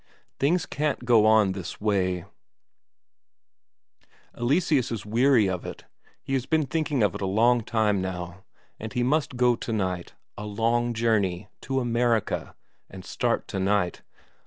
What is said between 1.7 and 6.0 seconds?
way; Eleseus is weary of it;